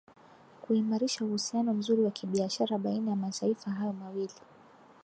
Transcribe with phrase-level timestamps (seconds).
[0.61, 4.33] kuimarisha uhusiano mzuri wa kibiashara baina ya mataifa hayo mawili